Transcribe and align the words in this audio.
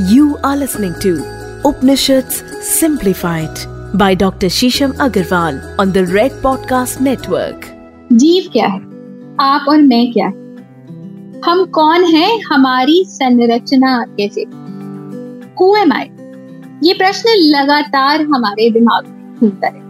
You 0.00 0.36
are 0.44 0.56
listening 0.56 0.94
to 1.00 1.24
Upanishads 1.64 2.44
Simplified 2.62 3.58
by 3.92 4.14
Dr. 4.14 4.46
Shisham 4.46 4.92
Agarwal 4.92 5.76
on 5.76 5.90
the 5.90 6.06
Red 6.06 6.30
Podcast 6.40 7.00
Network. 7.00 7.64
जीव 8.12 8.48
क्या 8.52 8.66
है 8.66 8.78
आप 9.40 9.64
और 9.68 9.82
मैं 9.82 10.12
क्या 10.12 10.26
है 10.26 11.40
हम 11.46 11.64
कौन 11.74 12.04
हैं 12.14 12.38
हमारी 12.42 13.02
संरचना 13.08 13.96
कैसे 14.20 14.44
हु 15.60 15.74
एम 15.76 15.92
आई 15.92 16.10
ये 16.84 16.94
प्रश्न 16.98 17.34
लगातार 17.56 18.22
हमारे 18.34 18.70
दिमाग 18.70 19.06
में 19.06 19.34
घूमता 19.34 19.66
है 19.66 19.86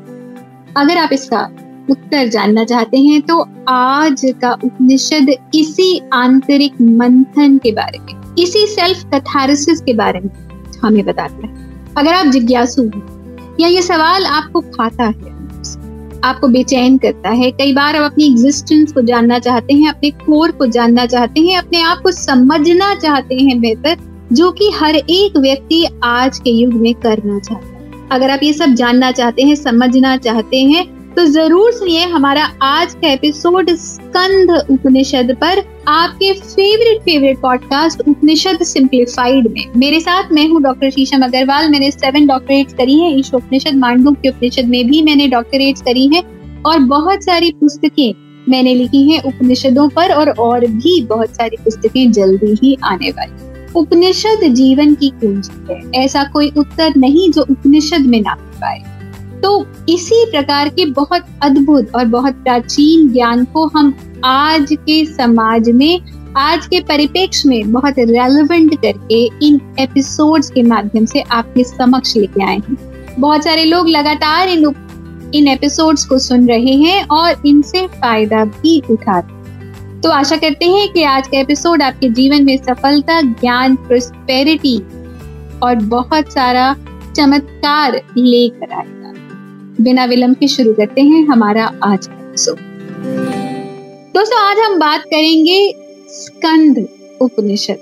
अगर 0.76 0.98
आप 0.98 1.12
इसका 1.12 1.42
उत्तर 1.90 2.28
जानना 2.28 2.64
चाहते 2.64 2.98
हैं 2.98 3.20
तो 3.22 3.40
आज 3.68 4.24
का 4.42 4.52
उपनिषद 4.54 5.34
इसी 5.54 5.98
आंतरिक 6.14 6.80
मंथन 6.80 7.58
के 7.58 7.72
बारे 7.72 7.98
में 7.98 8.27
इसी 8.38 8.66
सेल्फ 8.66 9.04
कथारिसिस 9.14 9.80
के 9.80 9.92
बारे 9.94 10.20
में 10.20 10.30
हमें 10.82 11.04
बताता 11.04 11.46
है। 11.46 11.56
अगर 11.98 12.14
आप 12.14 12.26
जिज्ञासु 12.26 12.82
हैं 12.82 13.56
या 13.60 13.68
ये 13.68 13.82
सवाल 13.82 14.24
आपको 14.24 14.60
खाता 14.60 15.04
है, 15.04 15.36
आपको 16.24 16.48
बेचैन 16.48 16.98
करता 16.98 17.30
है, 17.30 17.50
कई 17.50 17.72
बार 17.72 17.96
आप 17.96 18.12
अपनी 18.12 18.26
एग्जिस्टेंस 18.26 18.92
को 18.92 19.02
जानना 19.02 19.38
चाहते 19.38 19.74
हैं, 19.74 19.88
अपने 19.88 20.10
कोर 20.10 20.50
को 20.50 20.66
जानना 20.66 21.06
चाहते 21.06 21.40
हैं, 21.40 21.58
अपने 21.58 21.82
आप 21.82 22.00
को 22.02 22.10
समझना 22.10 22.94
चाहते 22.94 23.34
हैं 23.34 23.60
बेहतर, 23.60 23.96
जो 24.32 24.50
कि 24.52 24.70
हर 24.70 24.96
एक 24.96 25.36
व्यक्ति 25.36 25.86
आज 26.04 26.38
के 26.38 26.50
युग 26.50 26.74
में 26.74 26.94
करना 26.94 27.38
चाहता 27.38 27.66
है। 27.66 28.08
अगर 28.12 28.30
आप 28.30 28.40
ये 28.42 28.52
सब 28.52 28.66
जानना 28.66 29.12
चाहते 29.12 29.42
हैं, 29.42 29.54
समझना 29.54 30.16
चाहते 30.16 30.62
हैं 30.62 30.97
तो 31.18 31.24
ज़रूर 31.24 31.72
सुनिए 31.72 32.04
हमारा 32.06 32.42
आज 32.62 32.92
का 32.94 33.08
एपिसोड 33.08 33.70
स्कंद 33.70 34.50
उपनिषद 34.70 35.34
पर, 35.40 35.62
आपके 35.88 36.32
favourite 36.32 37.00
favourite 37.02 37.38
podcast 37.38 38.00
Upanishad 38.00 38.62
simplified 38.62 39.48
में। 39.52 39.64
मेरे 39.76 39.98
साथ 40.00 40.30
मैं 40.32 40.46
हूँ 40.48 40.62
डॉक्टर 40.62 40.90
शीशम 40.90 41.24
अग्रवाल, 41.24 41.70
मैंने 41.70 41.90
सेवन 41.90 42.26
डॉक्टरेट 42.26 42.72
करी 42.72 42.98
है 43.00 43.10
ईश 43.18 43.32
उपनिषद 43.34 43.74
मांडू 43.74 44.12
के 44.12 44.28
उपनिषद 44.28 44.64
में 44.64 44.86
भी 44.86 45.02
मैंने 45.02 45.26
डॉक्टरेट 45.28 45.78
करी 45.78 46.06
है 46.08 46.22
और 46.66 46.78
बहुत 46.78 47.24
सारी 47.24 47.50
पुस्तकें 47.50 48.12
मैंने 48.48 48.74
लिखी 48.74 49.02
हैं 49.10 49.22
उपनिषदों 49.22 49.88
पर 49.88 50.12
और 50.12 50.30
और 50.30 50.66
भी 50.66 51.00
बहुत 51.06 51.34
सारी 51.36 51.56
पुस्तकें 51.56 52.12
जल्दी 52.12 52.54
ही 52.62 52.76
आने 52.84 53.10
वाली 53.10 53.72
उपनिषद 53.76 54.46
जीवन 54.52 54.94
की 54.94 55.08
कुंजी 55.20 55.72
है। 55.72 56.04
ऐसा 56.04 56.24
कोई 56.24 56.52
उत्तर 56.56 56.92
नहीं 56.96 57.30
जो 57.30 57.42
उपनिषद 57.42 58.06
में 58.06 58.20
ना 58.20 58.34
पाए 58.60 58.82
तो 59.48 59.66
इसी 59.88 60.30
प्रकार 60.30 60.68
के 60.68 60.84
बहुत 60.86 61.26
अद्भुत 61.42 61.94
और 61.94 62.04
बहुत 62.04 62.34
प्राचीन 62.34 63.08
ज्ञान 63.12 63.44
को 63.44 63.66
हम 63.66 64.20
आज 64.24 64.72
के 64.72 65.04
समाज 65.06 65.68
में, 65.68 66.00
आज 66.36 66.66
के 66.66 66.80
परिप्रेक्ष्य 66.80 67.48
में 67.48 67.72
बहुत 67.72 67.94
रेलेवेंट 67.98 68.74
करके 68.74 69.46
इन 69.46 69.60
एपिसोड्स 69.78 70.50
के 70.50 70.62
माध्यम 70.62 71.04
से 71.04 71.20
आपके 71.20 71.64
समक्ष 71.64 72.16
लेके 72.16 72.44
आए 72.44 72.56
हैं। 72.56 72.76
बहुत 73.18 73.44
सारे 73.44 73.64
लोग 73.64 73.88
लगातार 73.88 74.48
इन 74.48 74.74
इन 75.34 75.48
एपिसोड्स 75.48 76.04
को 76.04 76.18
सुन 76.18 76.46
रहे 76.48 76.74
हैं 76.74 77.02
और 77.06 77.42
इनसे 77.46 77.86
फ़ायदा 77.86 78.44
भी 78.44 78.82
उठा 78.90 79.18
रहे 79.18 80.00
तो 80.00 80.10
आशा 80.10 80.36
करते 80.36 80.64
हैं 80.64 80.92
कि 80.92 81.02
आज 81.02 81.28
का 81.28 81.38
एपिसोड 81.38 81.82
आपके 81.82 82.08
जीवन 82.08 82.44
में 82.44 82.56
सफलता, 82.56 83.20
ज्ञान 83.22 83.76
प्रोस्पेरिटी 83.76 84.78
और 85.62 85.74
बहुत 85.74 86.32
सारा 86.32 86.74
चमत्कार 87.16 88.00
लेकर 88.16 88.72
आए। 88.72 88.97
बिना 89.80 90.04
विलंब 90.04 90.36
के 90.36 90.46
शुरू 90.48 90.72
करते 90.72 91.00
हैं 91.00 91.22
हमारा 91.26 91.64
आज 91.84 92.06
का 92.06 92.14
एपिसोड 92.14 92.58
दोस्तों, 94.14 94.38
आज 94.40 94.58
हम 94.58 94.78
बात 94.78 95.02
करेंगे 95.02 95.72
स्कंद 96.10 96.78
उपनिषद. 97.20 97.78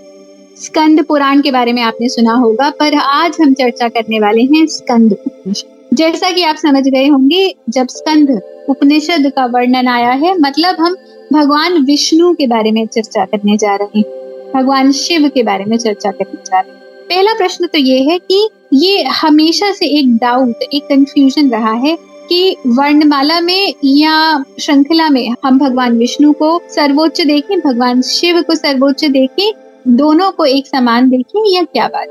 स्कंद 0.57 1.05
पुराण 1.05 1.41
के 1.41 1.51
बारे 1.51 1.73
में 1.73 1.83
आपने 1.83 2.09
सुना 2.09 2.33
होगा, 2.33 2.69
पर 2.71 2.95
आज 2.95 3.37
हम 3.41 3.55
चर्चा 3.55 3.89
करने 3.89 4.21
वाले 4.21 4.43
हैं 4.45 4.67
स्कंद 4.67 5.13
उपनिषद. 5.13 5.97
जैसा 5.97 6.31
कि 6.31 6.43
आप 6.43 6.57
समझ 6.57 6.87
गए 6.89 7.07
होंगे, 7.09 7.55
जब 7.69 7.87
स्कंद 7.89 8.41
उपनिषद 8.69 9.33
का 9.37 9.47
वर्णन 9.47 9.89
आया 9.89 10.11
है 10.11 10.39
मतलब 10.39 10.81
हम 10.81 10.97
भगवान 11.33 11.85
विष्णु 11.85 12.33
के 12.35 12.47
बारे 12.47 12.73
में 12.73 12.87
चर्चा 12.87 13.25
करने 13.25 13.57
जा 13.57 13.75
रहे 13.75 13.99
हैं, 13.99 14.53
भगवान 14.55 14.93
शिव 14.95 15.29
के 15.29 15.43
बारे 15.43 15.65
में 15.65 15.77
चर्चा 15.79 16.11
करने 16.11 16.43
जा 16.47 16.61
रहे 16.61 16.71
हैं। 16.71 16.85
पहला 17.09 17.35
प्रश्न 17.35 17.67
तो 17.67 17.79
ये 17.79 17.99
है 18.03 18.19
कि 18.19 18.49
ये 18.73 19.03
हमेशा 19.03 19.73
से 19.73 19.87
एक 19.99 20.17
डाउट 20.17 20.63
एक 20.75 20.85
कंफ्यूजन 20.85 21.51
रहा 21.51 21.73
है 21.73 21.97
कि 22.29 22.57
वर्णमाला 22.67 23.41
में 23.41 23.75
या 23.85 24.45
श्रृंखला 24.61 25.09
में 25.09 25.35
हम 25.45 25.59
भगवान 25.59 25.99
विष्णु 25.99 26.33
को 26.33 26.61
सर्वोच्च 26.71 27.21
देखें, 27.21 27.59
भगवान 27.61 28.03
शिव 28.03 28.43
को 28.43 28.55
सर्वोच्च 28.55 29.05
देखें, 29.05 29.53
दोनों 29.89 30.31
को 30.31 30.45
एक 30.45 30.67
समान 30.67 31.11
देखें 31.11 31.55
या 31.55 31.63
क्या 31.63 31.87
बात? 31.89 32.09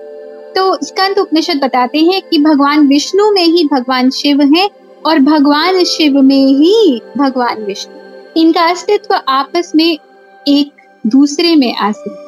तो 0.55 0.85
स्कंद 0.85 1.19
उपनिषद 1.19 1.59
बताते 1.63 1.99
हैं 1.99 2.21
कि 2.21 2.37
भगवान 2.37 2.87
विष्णु 2.87 3.31
में 3.31 3.43
ही 3.43 3.65
भगवान 3.65 4.09
शिव 4.09 4.41
हैं 4.55 4.69
और 5.05 5.19
भगवान 5.19 5.83
शिव 5.83 6.21
में 6.21 6.45
ही 6.45 7.01
भगवान 7.17 7.63
विष्णु। 7.63 8.41
इनका 8.41 8.63
अस्तित्व 8.63 9.15
आपस 9.15 9.71
में 9.75 9.97
एक 10.47 10.71
दूसरे 11.07 11.55
में 11.55 11.73
आश्रित 11.75 12.24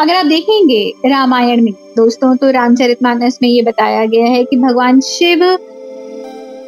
अगर 0.00 0.14
आप 0.14 0.26
देखेंगे 0.26 0.92
रामायण 1.06 1.62
में, 1.62 1.72
दोस्तों 1.72 2.36
तो 2.36 2.50
रामचरितमानस 2.50 3.38
में 3.42 3.48
ये 3.48 3.62
बताया 3.62 4.06
गया 4.06 4.26
है 4.26 4.44
कि 4.44 4.56
भगवान 4.56 5.00
शिव, 5.00 5.44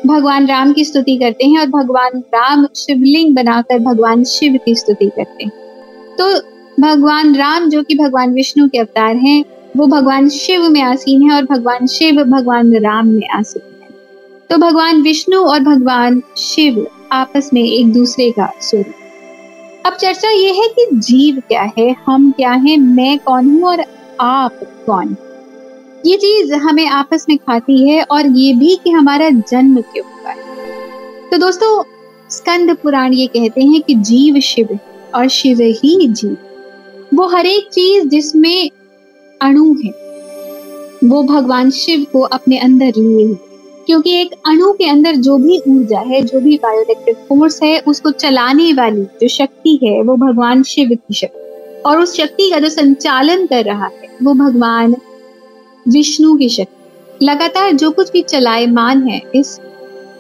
भगवान 0.07 0.47
राम 0.47 0.73
की 0.73 0.85
स्तुति 0.85 1.17
करते 1.17 1.47
हैं 1.47 1.61
और 1.61 1.67
भगवान 1.67 2.19
राम 2.19 2.67
शिवलिंग 2.77 3.37
बनाकर 3.37 3.79
भगवान 3.79 4.25
शिव 4.25 4.59
की 4.65 4.75
स्तुति 4.75 5.07
करते 5.07 5.45
हैं। 5.45 5.53
तो 6.19 6.35
भगवान 6.83 7.35
राम, 7.35 7.69
जो 7.69 7.83
कि 7.83 7.95
भगवान 7.95 8.33
विष्णु 8.33 8.69
के 8.69 8.79
अवतार 8.79 9.17
हैं, 9.17 9.45
वो 9.77 9.87
भगवान 9.87 10.29
शिव 10.29 10.69
में 10.69 10.83
आसीन 10.83 11.31
है 11.31 11.37
और 11.37 11.45
भगवान 11.45 11.87
शिव 11.87 12.25
भगवान 12.25 12.75
राम 12.75 13.09
में 13.09 13.29
आसीन 13.35 13.83
है। 13.83 13.89
तो 14.51 14.57
भगवान 14.57 15.03
विष्णु 15.03 15.39
और 15.39 15.61
भगवान 15.61 16.23
शिव 16.37 16.87
आपस 17.13 17.51
में 17.53 17.63
एक 17.63 17.93
दूसरे 17.93 18.31
का 18.31 18.53
स्वरूप 18.61 18.95
अब 19.87 19.95
चर्चा 19.95 20.31
ये 20.31 20.53
है 20.53 20.69
कि 20.69 20.87
जीव 20.95 21.41
क्या 21.41 21.63
है, 21.79 21.95
हम 22.07 22.31
क्या 22.31 22.53
है, 22.53 22.77
मैं 22.77 23.19
कौन 23.19 23.47
हूँ 23.47 23.63
और 23.65 23.85
आप 24.21 24.61
कौन? 24.87 25.17
ये 26.07 26.17
चीज़ 26.17 26.53
हमें 26.55 26.87
आपस 26.87 27.27
में 27.29 27.37
खाती 27.39 27.89
है 27.89 28.03
और 28.03 28.27
ये 28.27 28.53
भी 28.55 28.75
कि 28.77 28.91
हमारा 28.91 29.31
जन्म 29.31 29.81
क्यों 29.83 30.05
हुआ 30.07 30.31
है। 30.31 31.31
तो 31.31 31.39
दोस्तों, 31.39 31.83
स्कंद 32.31 32.77
पुराण 32.77 33.13
ये 33.13 33.27
कहते 33.27 33.63
हैं 33.63 33.83
कि 33.83 33.95
जीव 33.95 34.41
शिव 34.41 34.79
और 35.15 35.29
शिव 35.29 35.61
ही 35.61 36.09
जीव। 36.09 36.37
वो 37.15 37.27
हर 37.27 37.47
एक 37.47 37.69
चीज़ 37.73 38.07
जिसमें 38.07 38.71
अणु 39.41 39.75
है, 39.75 39.91
वो 41.05 41.23
भगवान 41.25 41.71
शिव 41.71 42.07
को 42.13 42.21
अपने 42.21 42.59
अंदर 42.59 42.93
लिए 42.97 43.25
हुए 43.27 43.48
क्योंकि 43.89 44.11
एक 44.21 44.33
अणु 44.47 44.73
के 44.73 44.89
अंदर 44.89 45.15
जो 45.17 45.39
भी 45.39 45.59
ऊर्जा 45.69 46.01
है, 46.01 46.21
जो 46.23 46.41
भी 46.41 46.57
बायोइलेक्ट्रिक 46.57 47.17
फोर्स 47.17 47.63
है, 47.63 47.79
उसको 47.81 48.11
चलाने 48.11 48.73
वाली 48.73 49.03
जो 49.03 49.29
शक्ति 49.29 49.79
है, 49.85 50.03
वो 50.03 50.17
भगवान 50.17 50.63
शिव 50.63 50.89
की 50.89 51.15
शक्ति 51.15 51.83
और 51.87 52.01
उस 52.01 52.17
शक्ति 52.17 52.51
का 52.51 52.59
जो 52.59 52.69
संचालन 52.69 53.47
कर 53.47 53.65
रहा 53.65 53.87
है, 53.87 54.11
वो 54.23 54.35
भगवान 54.35 54.97
विष्णु 55.89 56.37
की 56.37 56.49
शक्ति 56.49 57.25
लगातार 57.25 57.73
जो 57.73 57.91
कुछ 57.91 58.13
भी 58.13 58.23
चलायमान 58.23 59.09
है 59.09 59.23
इस 59.35 59.59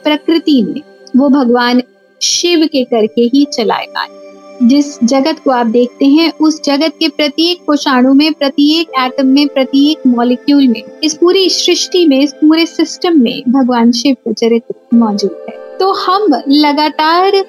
प्रकृति 0.04 0.62
में, 0.62 0.80
वो 1.16 1.28
भगवान 1.28 1.82
शिव 2.22 2.66
के 2.66 2.84
करके 2.84 3.22
ही 3.22 3.44
चलायमान 3.44 4.17
जिस 4.62 4.98
जगत 5.04 5.38
को 5.38 5.50
आप 5.50 5.66
देखते 5.66 6.06
हैं, 6.06 6.32
उस 6.40 6.60
जगत 6.62 6.92
के 6.98 7.08
प्रत्येक 7.08 7.58
कोषाणु 7.66 8.12
में, 8.14 8.32
प्रत्येक 8.32 8.88
एटम 9.00 9.26
में, 9.26 9.46
प्रत्येक 9.48 10.06
मॉलिक्यूल 10.06 10.66
में, 10.68 10.82
इस 11.04 11.14
पूरी 11.14 11.48
सृष्टि 11.48 12.06
में, 12.06 12.20
इस 12.20 12.32
पूरे 12.32 12.66
सिस्टम 12.66 13.20
में 13.22 13.42
भगवान 13.48 13.92
शिव 13.92 14.14
का 14.14 14.32
चरित्र 14.32 14.96
मौजूद 14.96 15.44
है। 15.48 15.56
तो 15.78 15.92
हम 15.92 16.26
लगातार 16.48 17.40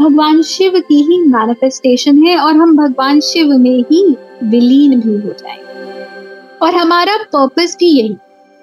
भगवान 0.00 0.42
शिव 0.42 0.78
की 0.78 1.02
ही 1.02 1.18
मैनिफेस्टेशन 1.18 2.22
है 2.26 2.36
और 2.38 2.56
हम 2.56 2.76
भगवान 2.76 3.20
शिव 3.20 3.56
में 3.58 3.84
ही 3.92 4.04
विलीन 4.44 5.00
भी 5.00 5.16
हो 5.16 5.32
जाए 5.32 5.58
और 6.62 6.74
हमारा 6.74 7.16
पर्पस 7.32 7.76
भी 7.80 7.86
यही, 7.86 8.16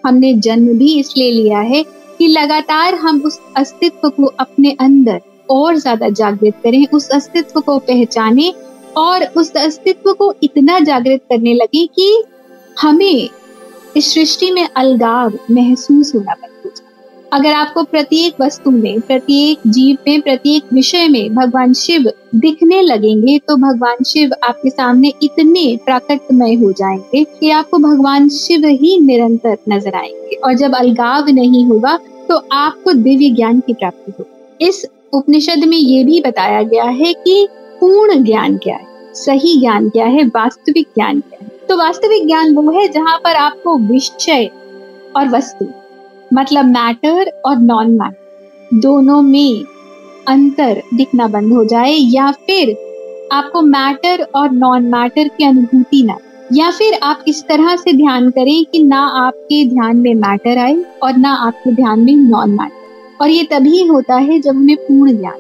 हमने 0.04 0.34
जन्म 0.34 0.78
भी 0.78 1.00
इसलिए 1.00 1.32
लिया 1.32 1.60
है 1.60 1.84
कि 2.18 2.28
लगातार 2.28 2.96
हम 2.96 3.22
उस 3.26 3.40
अस्तित्व 3.58 4.10
को 4.10 4.26
अपने 4.40 4.76
अंदर 4.80 5.22
और 5.54 5.78
ज़्यादा 5.78 6.10
जागृत 6.12 6.54
करें, 6.64 6.86
उस 6.88 7.10
अस्तित्व 7.12 7.60
को 7.62 7.78
पहचाने 7.82 8.54
और 8.98 9.24
उस 9.38 9.52
अस्तित्व 9.58 10.14
को 10.14 10.34
इतना 10.44 10.80
जागृत 10.82 11.22
करने 11.30 11.54
लगे 11.54 11.86
कि 11.96 12.24
हमें 12.78 13.30
इस 13.98 14.14
सृष्टि 14.14 14.52
में 14.52 14.68
अलगाव 14.68 15.38
महसूस 15.52 16.16
होना 16.16 16.34
बंद 16.34 16.66
हो 16.66 16.70
जाए। 16.70 16.92
अगर 17.32 17.54
आपको 17.54 17.84
प्रत्येक 17.84 18.42
वस्तु 18.42 18.72
में, 18.72 19.00
प्रत्येक 19.02 19.60
जीव 19.68 19.98
में, 20.08 20.22
प्रत्येक 20.22 20.74
विषय 20.74 21.08
में 21.08 21.36
भगवान 21.36 21.74
शिव 21.74 22.12
दिखने 22.36 22.82
लगेंगे 22.82 23.38
तो 23.40 23.56
भगवान 23.58 24.04
शिव 24.04 24.32
आपके 24.44 24.70
सामने 24.70 25.14
इतने 25.24 25.66
प्राकटमय 25.86 26.54
हो 26.56 26.72
जाएँगे 26.72 27.24
कि 27.40 27.50
आपको 27.52 27.78
भगवान 27.80 28.30
शिव 28.30 28.66
ही 28.66 29.00
निरंतर 29.02 29.58
नज़र 29.70 29.96
आएँगे। 29.96 30.36
और 30.36 30.54
जब 30.54 30.76
अलगाव 30.76 31.30
नहीं 31.32 31.66
होगा 31.66 31.98
तो 32.30 32.38
आपको 32.54 32.94
दिव्य 32.94 33.30
ज्ञान 33.32 33.60
की 33.60 33.74
प्राप्ति 33.74 34.12
होगी। 34.12 34.68
इस 34.68 34.86
उपनिषद 35.14 35.64
में 35.64 35.78
ये 35.78 36.04
भी 36.04 36.22
बताया 36.22 36.62
गया 36.64 36.84
है 36.84 37.14
कि 37.14 37.48
पूर्ण 37.82 38.24
ज्ञान 38.24 38.58
क्या 38.58 38.76
है? 38.76 38.86
सही 39.14 39.60
ज्ञान 39.60 39.90
क्या 39.90 40.06
है? 40.06 40.24
वास्तविक 40.26 40.88
ज्ञान 40.96 41.20
क्या 41.20 41.40
है? 41.42 41.48
तो 41.70 41.78
वास्तविक 41.78 42.26
ज्ञान 42.28 42.56
वो 42.56 42.72
है 42.72 42.88
जहाँ 42.88 43.18
पर 43.24 43.36
आपको 43.36 43.78
विषय 43.78 44.50
और 45.16 45.28
वस्तु 45.28 45.68
मतलब 46.34 46.66
मैटर 46.66 47.32
और 47.46 47.58
नॉन 47.58 47.92
मैटर 47.92 48.80
दोनों 48.80 49.22
में 49.22 49.64
अंतर 50.28 50.82
दिखना 50.94 51.28
बंद 51.28 51.54
हो 51.54 51.66
जाए 51.66 51.92
या 51.92 52.32
फिर 52.32 52.76
आपको 53.32 53.62
मैटर 53.62 54.28
और 54.36 54.52
नॉन 54.52 54.84
मैटर 54.86 55.28
की 55.28 55.44
अनुभूति 55.44 56.04
ना 56.04 56.18
या 56.54 56.72
फिर 56.72 57.00
आप 57.04 57.24
इस 57.28 57.44
तरह 57.48 57.76
से 57.76 57.94
ध्यान 57.94 58.30
करें 58.30 58.66
कि 58.66 58.84
ना 58.84 59.00
आपके 59.00 59.66
ध्यान 59.66 59.98
में 59.98 60.14
मैटर 60.16 60.58
आए 60.58 60.84
और 61.04 61.18
ना 61.18 61.34
आपके 61.48 61.72
ध्यान 61.72 62.00
में 62.00 62.16
नॉन 62.16 62.50
मैटर 62.50 62.83
और 63.24 63.30
ये 63.30 63.44
तभी 63.44 63.88
होता 63.88 64.16
है 64.16 64.40
जब 64.40 64.56
हमें 64.56 64.78
पूर्ण 64.78 65.18
ज्ञान। 65.18 65.36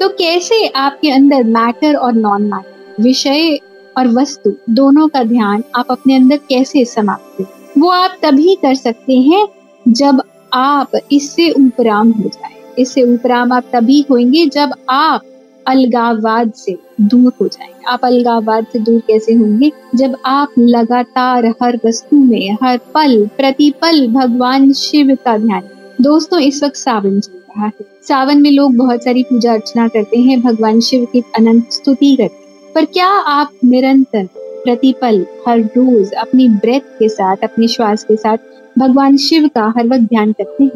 तो 0.00 0.08
कैसे 0.08 0.66
आपके 0.66 1.10
अंदर 1.10 1.44
मैटर 1.44 1.94
और 1.94 2.12
नॉन 2.12 2.42
मैटर 2.42 3.02
विषय 3.02 3.58
और 3.98 4.08
वस्तु 4.08 4.52
दोनों 4.70 5.08
का 5.08 5.22
ध्यान 5.22 5.62
आप 5.74 5.86
अपने 5.90 6.14
अंदर 6.14 6.36
कैसे 6.36 6.84
समाप्त 6.84 7.46
वो 7.78 7.88
आप 7.88 8.18
तभी 8.22 8.54
कर 8.54 8.74
सकते 8.74 9.12
हैं 9.12 9.48
जब 9.88 10.22
आप 10.52 10.90
इससे 11.12 11.50
उपराम 11.50 12.10
हो 12.10 12.28
जाए। 12.28 12.52
इससे 12.78 13.02
उपराम 13.02 13.52
आप 13.52 13.64
तभी 13.72 14.06
होंगे 14.10 14.46
जब 14.46 14.70
आप 14.88 15.20
अलगाववाद 15.66 16.52
से 16.52 16.78
दूर 17.00 17.32
हो 17.40 17.48
जाएँगे। 17.48 17.84
आप 17.88 18.04
अलगाववाद 18.04 18.66
से 18.72 18.78
दूर 18.78 19.00
कैसे 19.00 19.34
होंगे? 19.34 19.72
जब 19.94 20.16
आप 20.26 20.48
लगातार 20.58 21.46
हर 21.46 21.80
वस्तु 21.86 22.16
में, 22.16 22.56
हर 22.62 22.78
पल, 22.78 23.26
प्रतिपल 23.36 24.06
भगवान 24.06 24.72
शिव 24.72 25.18
का 25.24 25.38
ध्यान 25.38 25.62
दोस्तों, 26.02 26.40
इस 26.40 26.64
वक्त 26.64 26.76
सावन 26.76 27.20
चल 27.20 27.32
रहा 27.32 27.66
है। 27.66 27.72
सावन 27.80 28.42
में 28.42 28.50
लोग 28.50 28.76
बहुत 28.76 29.04
सारी 29.04 29.22
पूजा 29.22 29.52
अर्चना 29.52 29.88
करते 29.88 30.18
हैं, 30.18 30.40
भगवान 30.40 30.80
शिव 30.80 31.04
की 31.04 31.20
अनंत 31.20 31.72
स्तुति 31.72 32.16
करते 32.20 32.34
हैं। 32.34 32.72
पर 32.74 32.84
क्या 32.84 33.06
आप 33.06 33.50
निरंतर 33.64 34.28
प्रतिपल, 34.36 35.26
हर 35.48 35.60
रोज 35.60 36.12
अपनी 36.12 36.48
ब्रेथ 36.48 36.80
के 36.80 37.08
साथ, 37.08 37.36
अपने 37.44 37.68
श्वास 37.68 38.04
के 38.04 38.16
साथ 38.16 38.36
भगवान 38.78 39.16
शिव 39.16 39.48
का 39.48 39.74
हर 39.76 39.86
वक्त 39.86 40.00
ध्यान 40.00 40.32
करते 40.32 40.64
हैं? 40.64 40.72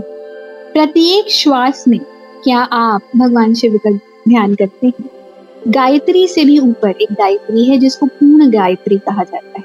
प्रत्येक 0.73 1.31
श्वास 1.31 1.85
में 1.89 2.01
क्या 2.45 2.59
आप 2.59 3.01
भगवान 3.17 3.55
शिव 3.55 3.77
का 3.77 3.91
ध्यान 4.29 4.55
करते 4.55 4.87
हैं? 4.87 5.11
गायत्री 5.69 6.29
से 6.29 6.45
भी 6.45 6.59
ऊपर 6.59 6.91
एक 6.91 7.13
गायत्री 7.13 7.65
है, 7.65 7.79
जिसको 7.79 8.07
पूर्ण 8.07 8.51
गायत्री 8.51 8.99
कहा 8.99 9.23
जाता 9.23 9.59
है। 9.59 9.65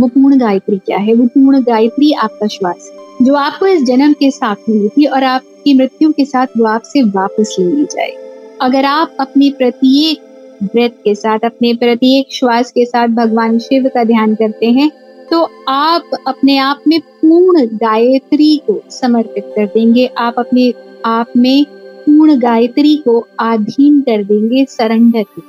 वो 0.00 0.08
पूर्ण 0.08 0.38
गायत्री 0.38 0.78
क्या 0.78 0.98
है? 0.98 1.14
वो 1.14 1.26
पूर्ण 1.26 1.62
गायत्री 1.62 2.12
आपका 2.12 2.46
श्वास 2.46 2.90
है। 2.92 3.03
जो 3.22 3.34
आपको 3.34 3.66
इस 3.66 3.82
जन्म 3.82 4.12
के 4.12 4.30
साथ 4.30 4.68
मिली 4.68 4.88
थी 4.88 5.04
और 5.06 5.24
आपकी 5.24 5.74
मृत्यु 5.74 6.12
के 6.12 6.24
साथ 6.24 6.46
वो 6.58 6.64
आपसे 6.66 7.02
वापस 7.10 7.56
ले 7.58 7.66
ली 7.66 7.84
जाए। 7.84 8.12
अगर 8.60 8.84
आप 8.84 9.16
अपने 9.20 9.50
प्रत्येक 9.50 10.22
ब्रेथ 10.64 10.90
के 11.04 11.14
साथ, 11.14 11.38
अपने 11.44 11.72
प्रत्येक 11.74 12.32
श्वास 12.32 12.70
के 12.72 12.84
साथ 12.84 13.08
भगवान 13.14 13.58
शिव 13.58 13.88
का 13.94 14.04
ध्यान 14.04 14.34
करते 14.34 14.70
हैं 14.70 14.90
तो 15.30 15.42
आप 15.68 16.10
अपने 16.28 16.56
आप 16.58 16.80
में 16.88 17.00
पूर्ण 17.00 17.64
गायत्री 17.74 18.56
को 18.66 18.80
समर्पित 18.90 19.44
कर 19.56 19.66
देंगे। 19.66 20.06
आप 20.06 20.34
अपने 20.38 20.72
आप 21.04 21.32
में 21.36 21.64
पूर्ण 22.06 22.38
गायत्री 22.40 22.96
को 22.96 23.26
आधीन 23.40 24.00
कर 24.00 24.24
देंगे, 24.24 24.64
सरेंडर 24.64 25.22
की। 25.22 25.42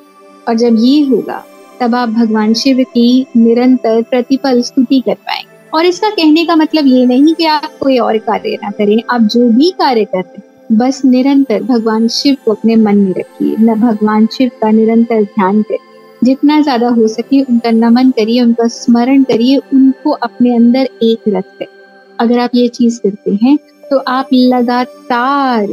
और 0.47 0.55
जब 0.55 0.77
ये 0.79 1.01
होगा, 1.01 1.43
तब 1.81 1.95
आप 1.95 2.09
भगवान 2.09 2.53
शिव 2.53 2.83
की 2.83 3.25
निरंतर 3.37 4.01
प्रतिपल 4.01 4.61
स्तुति 4.61 4.99
कर 4.99 5.13
पाएँगे। 5.15 5.54
और 5.73 5.85
इसका 5.85 6.09
कहने 6.09 6.45
का 6.45 6.55
मतलब 6.55 6.87
ये 6.87 7.05
नहीं 7.05 7.33
कि 7.35 7.45
आप 7.47 7.77
कोई 7.79 7.97
और 7.99 8.17
कार्य 8.19 8.57
ना 8.63 8.71
करें, 8.71 9.01
आप 9.09 9.21
जो 9.23 9.47
भी 9.49 9.71
कार्य 9.79 10.05
कर 10.05 10.19
रहे 10.19 10.75
बस 10.75 11.01
निरंतर 11.05 11.63
भगवान 11.63 12.07
शिव 12.09 12.37
को 12.45 12.51
अपने 12.51 12.75
मन 12.75 12.97
में 12.97 13.13
रखिए। 13.13 13.55
न 13.59 13.75
भगवान 13.79 14.25
शिव 14.27 14.51
का 14.61 14.71
निरंतर 14.71 15.23
ध्यान 15.23 15.61
करिए 15.61 15.93
जितना 16.21 16.59
ज़्यादा 16.61 16.89
हो 16.89 17.07
सके 17.07 17.41
उनका 17.41 17.71
नमन 17.71 18.11
करिए, 18.11 18.41
उनका 18.41 18.67
स्मरण 18.67 19.23
करिए, 19.23 19.57
उनको 19.73 20.11
अपने 20.11 20.55
अंदर 20.55 20.89
एक 21.03 21.27
रख 21.27 21.63
अगर 22.19 22.39
आप 22.39 22.51
ये 22.55 22.67
चीज़ 22.69 22.99
करते 22.99 23.37
हैं 23.43 23.57
तो 23.91 23.97
आप 23.99 24.27
लगातार 24.33 25.67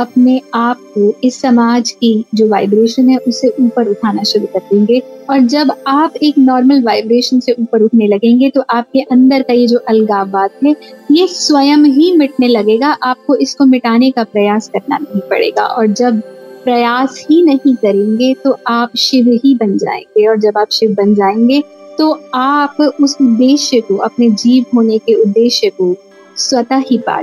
अपने 0.00 0.40
आप 0.54 0.80
को 0.88 1.12
इस 1.24 1.40
समाज 1.40 1.90
की 1.90 2.12
जो 2.34 2.48
वाइब्रेशन 2.48 3.08
है 3.08 3.16
उससे 3.18 3.48
ऊपर 3.60 3.88
उठाना 3.88 4.22
शुरू 4.22 4.46
कर 4.46 4.60
देंगे। 4.70 5.02
और 5.30 5.38
जब 5.46 5.72
आप 5.86 6.16
एक 6.16 6.38
नॉर्मल 6.38 6.82
वाइब्रेशन 6.82 7.40
से 7.40 7.52
ऊपर 7.52 7.82
उठने 7.82 8.06
लगेंगे 8.06 8.50
तो 8.50 8.64
आपके 8.70 9.00
अंदर 9.02 9.42
का 9.42 9.52
ये 9.52 9.66
जो 9.66 9.78
अलगाववाद 9.88 10.50
है, 10.64 10.74
ये 11.10 11.26
स्वयं 11.26 11.84
ही 11.86 12.16
मिटने 12.16 12.48
लगेगा। 12.48 12.96
आपको 13.02 13.34
इसको 13.36 13.64
मिटाने 13.66 14.10
का 14.10 14.24
प्रयास 14.24 14.68
करना 14.68 14.98
नहीं 14.98 15.20
पड़ेगा। 15.20 15.66
और 15.66 15.86
जब 15.86 16.20
प्रयास 16.64 17.24
ही 17.30 17.42
नहीं 17.42 17.74
करेंगे 17.76 18.34
तो 18.44 18.56
आप 18.66 18.96
शिव 18.98 19.28
ही 19.44 19.54
बन 19.54 19.76
जाएँगे। 19.78 20.26
और 20.26 20.38
जब 20.38 20.58
आप 20.58 20.70
शिव 20.72 20.94
बन 20.94 21.14
जाएँगे 21.14 21.62
तो 21.98 22.10
आप 22.34 22.76
उस 23.00 23.16
उद्देश्य 23.20 23.80
को, 23.80 23.96
अपने 23.96 24.30
जीव 24.30 24.64
होने 24.74 24.98
के 24.98 25.14
उद्देश्य 25.14 25.70
को 25.70 25.94
स्वतः 26.36 26.82
ही 26.90 26.98
पा 26.98 27.20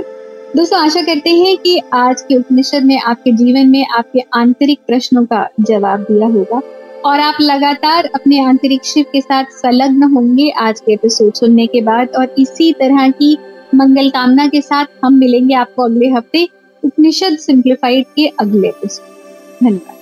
दोस्तों, 0.56 0.78
आशा 0.78 1.00
करते 1.00 1.30
हैं 1.30 1.56
कि 1.56 1.82
आज 1.92 2.22
के 2.22 2.36
उपनिषद 2.36 2.82
में, 2.82 3.00
आपके 3.00 3.32
जीवन 3.32 3.68
में, 3.68 3.86
आपके 3.86 4.20
आंतरिक 4.34 4.78
प्रश्नों 4.86 5.24
का 5.24 5.48
जवाब 5.60 6.00
दिया 6.00 6.28
होगा। 6.28 6.60
और 7.04 7.20
आप 7.20 7.34
लगातार 7.40 8.10
अपने 8.14 8.44
आंतरिक 8.44 8.84
शिव 8.84 9.04
के 9.12 9.20
साथ 9.20 9.44
संलग्न 9.44 10.02
होंगे 10.02 10.50
आज 10.50 10.80
के 10.80 10.92
एपिसोड 10.92 11.32
सुनने 11.32 11.66
के 11.66 11.80
बाद। 11.80 12.08
और 12.16 12.34
इसी 12.38 12.72
तरह 12.72 13.08
की 13.08 13.38
मंगल 13.74 14.10
कामना 14.10 14.46
के 14.46 14.60
साथ 14.60 14.84
हम 15.04 15.14
मिलेंगे 15.14 15.54
आपको 15.54 15.82
अगले 15.82 16.08
हफ़्ते 16.08 16.48
उपनिषद 16.84 17.38
सिंप्लीफाइड 17.38 18.04
के 18.16 18.26
अगले 18.26 18.68
एपिसोड 18.68 19.66
धन्यवाद। 19.66 19.94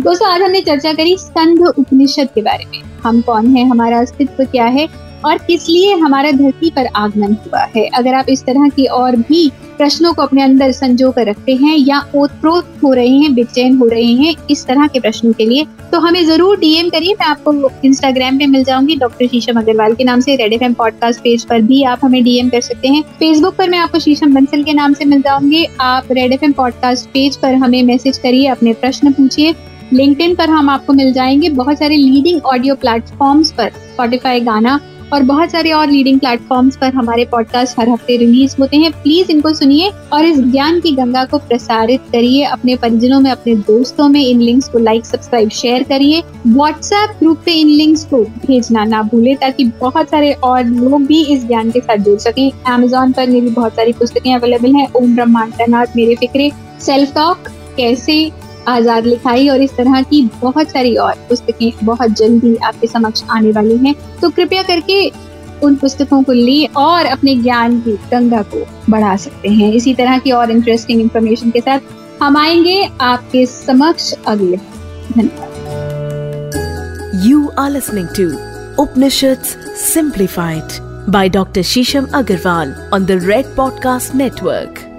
दोस्तों, 0.00 0.28
आज 0.28 0.42
हमने 0.42 0.60
चर्चा 0.60 0.92
करी 0.92 1.16
स्कंध 1.16 1.66
उपनिषद 1.78 2.28
के 2.34 2.42
बारे 2.42 2.64
में। 2.64 2.82
हम 2.82 3.20
कौन 3.20 3.56
है? 3.56 3.68
हमारा 3.68 3.98
अस्तित्व 3.98 4.44
क्या 4.44 4.64
है? 4.64 5.05
और 5.24 5.38
किस 5.38 5.68
लिए 5.68 5.94
हमारा 5.94 6.30
धरती 6.32 6.70
पर 6.70 6.86
आगमन 6.86 7.32
हुआ 7.44 7.66
है? 7.76 7.86
अगर 7.88 8.14
आप 8.14 8.26
इस 8.28 8.44
तरह 8.44 8.68
की 8.68 8.86
और 8.86 9.16
भी 9.18 9.48
प्रश्नों 9.78 10.12
को 10.12 10.22
अपने 10.22 10.42
अंदर 10.42 10.70
संजो 10.72 11.10
कर 11.10 11.26
रखते 11.26 11.54
हैं 11.54 11.76
या 11.78 12.00
ओतप्रोत 12.16 12.76
हो 12.84 12.92
रहे 12.92 13.08
हैं 13.08 13.34
बेचैन 13.34 13.76
हो 13.78 13.86
रहे 13.86 14.12
हैं, 14.14 14.34
इस 14.50 14.64
तरह 14.66 14.86
के 14.86 15.00
प्रश्नों 15.00 15.32
के 15.32 15.46
लिए 15.46 15.66
तो 15.92 15.98
हमें 16.00 16.24
ज़रूर 16.26 16.58
डीएम 16.58 16.88
करिए। 16.90 17.14
मैं 17.14 17.26
आपको 17.26 17.52
इंस्टाग्राम 17.84 18.38
पे 18.38 18.46
मिल 18.46 18.64
जाऊँगी 18.64 18.96
डॉक्टर 18.96 19.26
शीशम 19.26 19.58
अग्रवाल 19.58 19.94
के 19.94 20.04
नाम 20.04 20.20
से 20.20 20.36
रेड 20.36 20.52
एफएम 20.52 20.72
पॉडकास्ट 20.72 21.20
पेज 21.20 21.44
पर 21.44 21.62
भी 21.62 21.82
आप 21.84 22.00
हमें 22.04 22.22
डीएम 22.24 22.48
कर 22.48 22.60
सकते 22.60 22.88
हैं। 22.88 23.02
फेसबुक 23.18 23.54
पर 23.54 23.68
मैं 23.70 23.78
आपको 23.78 23.98
शीशम 23.98 24.34
बंसल 24.34 24.62
के 24.62 24.72
नाम 24.72 24.92
से 24.92 25.04
मिल 25.04 25.20
जाऊँगी। 25.20 25.64
आप 25.80 26.12
रेड 26.12 26.32
एफएम 26.32 26.52
पॉडकास्ट 26.52 27.06
पेज 27.06 27.36
पर 27.36 27.54
हमें 27.54 27.82
मैसेज 27.82 28.18
करिए, 28.18 28.46
अपने 28.46 28.72
प्रश्न 28.72 29.12
पूछिए। 29.12 29.54
लिंक्डइन 29.92 30.34
पर 30.34 30.50
हम 30.50 30.68
आपको 30.70 30.92
मिल 30.92 31.12
जाएँगे। 31.12 31.48
बहुत 31.50 31.78
सारे 31.78 31.96
लीडिंग 31.96 32.40
ऑडियो 32.44 32.74
प्लेटफॉर्म्स 32.74 33.52
पर 33.52 33.68
स्पॉटिफाई 33.68 34.40
गाना 34.40 34.78
और 35.12 35.22
बहुत 35.22 35.50
सारे 35.50 35.72
और 35.72 35.90
लीडिंग 35.90 36.18
प्लेटफॉर्म्स 36.20 36.76
पर 36.76 36.94
हमारे 36.94 37.24
पॉडकास्ट 37.24 37.78
हर 37.80 37.88
हफ़्ते 37.88 38.16
रिलीज़ 38.16 38.56
होते 38.60 38.76
हैं। 38.76 38.90
प्लीज़ 38.92 39.30
इनको 39.30 39.52
सुनिए 39.54 39.90
और 40.12 40.24
इस 40.24 40.38
ज्ञान 40.38 40.80
की 40.80 40.92
गंगा 40.92 41.24
को 41.24 41.38
प्रसारित 41.38 42.00
करिए। 42.12 42.44
अपने 42.44 42.76
परिजनों 42.76 43.20
में, 43.20 43.30
अपने 43.30 43.54
दोस्तों 43.54 44.08
में 44.08 44.20
इन 44.20 44.40
लिंक्स 44.40 44.68
को 44.68 44.78
लाइक 44.78 45.06
सब्सक्राइब 45.06 45.50
शेयर 45.50 45.82
करिए। 45.82 46.22
व्हाट्सएप 46.46 47.16
ग्रुप 47.20 47.42
पे 47.44 47.52
इन 47.52 47.68
लिंक्स 47.68 48.04
को 48.04 48.22
भेजना 48.46 48.84
ना 48.84 49.02
भूले 49.02 49.34
ताकि 49.34 49.64
बहुत 49.80 50.10
सारे 50.10 50.32
और 50.32 50.64
लोग 50.64 51.06
भी 51.06 51.22
इस 51.24 51.46
ज्ञान 51.46 51.70
के 51.70 51.80
साथ 51.80 51.96
जुड़ 51.96 52.18
सकें। 52.18 52.50
अमेजोन 52.66 53.12
पर 53.12 53.26
मेरी 53.26 53.50
बहुत 53.50 53.72
सारी 53.72 53.92
पुस्तकें 53.92 54.34
अवेलेबल 54.34 54.74
हैं। 54.74 54.88
ओम 54.92 55.14
ब्रह्मांडनाथ 55.14 55.96
मेरे 55.96 56.14
फिक्रे। 56.14 56.50
सेल्फ 56.80 57.14
टॉक 57.14 57.48
कैसे 57.76 58.30
आज़ाद 58.68 59.06
लिखाई 59.06 59.48
और 59.48 59.62
इस 59.62 59.76
तरह 59.76 60.02
की 60.02 60.30
बहुत 60.40 60.70
सारी 60.70 60.96
और 60.96 61.12
पुस्तकें 61.28 61.72
बहुत 61.84 62.10
जल्दी 62.10 62.56
आपके 62.56 62.86
समक्ष 62.86 63.22
आने 63.30 63.50
वाली 63.50 63.76
हैं। 63.76 63.94
तो 64.22 64.30
कृपया 64.30 64.62
करके 64.62 65.12
उन 65.62 65.74
पुस्तकों 65.74 66.22
को 66.22 66.32
ले 66.32 66.64
और 66.64 67.06
अपने 67.06 67.34
ज्ञान 67.34 67.80
की 67.80 67.92
गंगा 67.92 68.42
को 68.42 68.66
बढ़ा 68.90 69.16
सकते 69.16 69.48
हैं। 69.48 69.72
इसी 69.72 69.94
तरह 69.94 70.18
की 70.18 70.30
और 70.30 70.50
इंटरेस्टिंग 70.50 71.00
इंफॉर्मेशन 71.00 71.50
के 71.50 71.60
साथ 71.60 71.80
हम 72.22 72.36
आएँगे 72.36 72.90
आपके 73.00 73.46
समक्ष 73.46 74.12
अगले। 74.26 74.56
धन्यवाद। 75.12 75.54
You 77.26 77.48
are 77.58 77.70
listening 77.70 78.08
to 78.08 78.28
Upanishad 78.82 79.42
simplified 79.76 80.84
by 81.10 81.32
doctor 81.32 81.62
Shisham 81.62 82.06
Agarwal 82.14 82.74
on 82.94 83.04
the 83.04 83.10
red 83.10 83.46
podcast 83.46 84.12
Network. 84.12 84.95